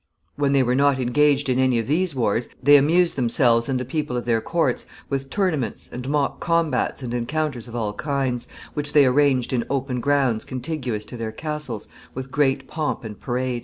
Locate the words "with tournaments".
5.11-5.87